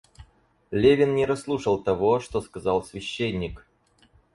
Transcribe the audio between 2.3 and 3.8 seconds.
сказал священник.